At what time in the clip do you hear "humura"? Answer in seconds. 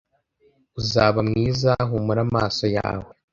1.89-2.21